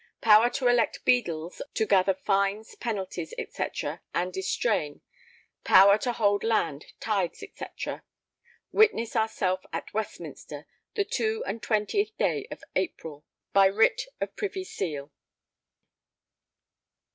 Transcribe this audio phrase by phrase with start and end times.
[0.21, 3.63] [Power to elect Beadles to gather fines penalties &c.
[4.15, 5.01] and distrain.
[5.63, 7.91] Power to hold land, tithes &c.]
[8.71, 13.25] Witness ourself at Westminster the two and twentieth day of April.
[13.53, 15.11] By writ of Privy Seal.